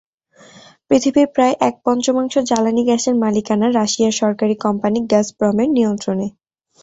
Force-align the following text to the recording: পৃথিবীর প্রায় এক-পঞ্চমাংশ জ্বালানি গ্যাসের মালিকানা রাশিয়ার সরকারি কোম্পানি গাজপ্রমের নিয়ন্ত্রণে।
পৃথিবীর 0.89 1.27
প্রায় 1.35 1.55
এক-পঞ্চমাংশ 1.61 2.33
জ্বালানি 2.49 2.83
গ্যাসের 2.85 3.15
মালিকানা 3.23 3.67
রাশিয়ার 3.71 4.17
সরকারি 4.21 4.55
কোম্পানি 4.65 4.99
গাজপ্রমের 5.11 5.69
নিয়ন্ত্রণে। 5.71 6.27